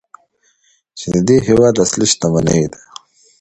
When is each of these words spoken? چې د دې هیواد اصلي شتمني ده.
چې 0.97 1.05
د 1.13 1.15
دې 1.27 1.37
هیواد 1.47 1.75
اصلي 1.85 2.05
شتمني 2.11 2.63
ده. 2.71 2.79